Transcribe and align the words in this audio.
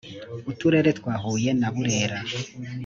uturere 0.51 0.89
twa 0.99 1.13
huye 1.23 1.51
na 1.59 1.69
burere 1.73 2.17